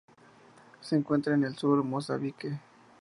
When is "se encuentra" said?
0.79-1.35